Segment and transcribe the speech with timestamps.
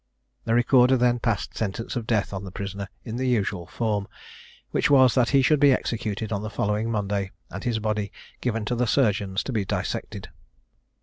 [0.45, 4.07] The Recorder then passed sentence of death on the prisoner in the usual form;
[4.71, 8.11] which was, that he should be executed on the following Monday, and his body
[8.41, 10.29] given to the surgeons to be dissected.